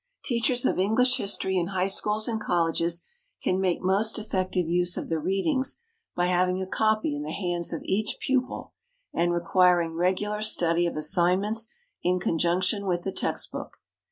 [0.25, 3.07] Teachers of English history in high schools and colleges
[3.43, 5.77] can make most effective use of the "Readings"
[6.15, 8.73] by having a copy in the hands of each pupil
[9.13, 11.67] and requiring regular study of assignments
[12.01, 13.77] in conjunction with the text book.